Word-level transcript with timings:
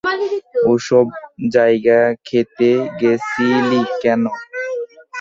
ওসব 0.71 1.05
জায়গায় 1.51 2.13
খেতে 2.27 2.69
গেছিলি 2.99 3.81
কেন! 4.01 4.21